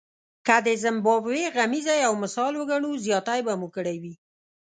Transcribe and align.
که 0.47 0.55
د 0.65 0.67
زیمبابوې 0.83 1.43
غمیزه 1.55 1.95
یو 2.05 2.13
مثال 2.23 2.53
وګڼو 2.57 2.91
زیاتی 3.05 3.39
به 3.45 3.53
مو 3.59 3.67
کړی 3.75 3.95
وي. 4.01 4.13